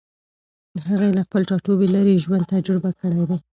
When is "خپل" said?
1.27-1.41